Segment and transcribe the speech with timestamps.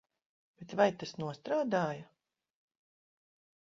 [0.61, 2.09] Bet vai tas nostrādāja?